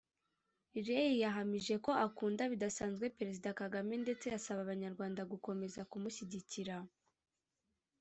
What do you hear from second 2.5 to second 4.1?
bidasanzwe Perezida Kagame